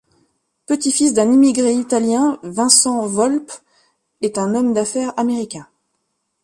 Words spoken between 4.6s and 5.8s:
d'affaires américain.